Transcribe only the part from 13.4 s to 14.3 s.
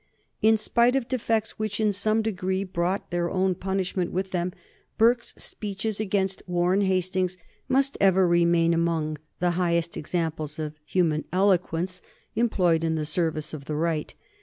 of the right.